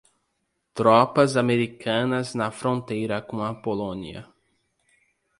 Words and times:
Tropas 0.73 1.37
americanas 1.37 2.33
na 2.33 2.49
fronteira 2.49 3.21
com 3.21 3.43
a 3.43 3.53
Polônia 3.53 4.27